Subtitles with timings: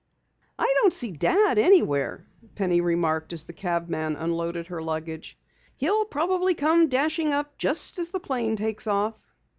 [0.57, 5.37] "I don't see Dad anywhere," Penny remarked as the cabman unloaded her luggage.
[5.77, 9.23] "He'll probably come dashing up just as the plane takes off."